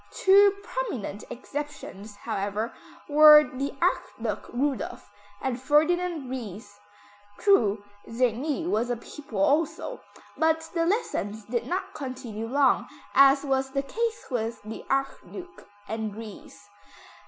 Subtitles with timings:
[0.09, 2.73] Two prominent exceptions, however,
[3.07, 6.79] were the Archduke Rudolph and Ferdinand Ries.
[7.37, 10.01] True, Czerny was a pupil also,
[10.35, 16.15] but the lessons did not continue long, as was the case with the Archduke and
[16.17, 16.67] Ries.